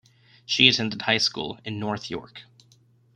[0.47, 2.45] She attended high school in North York.